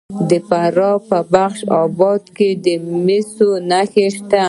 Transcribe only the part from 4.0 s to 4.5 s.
شته.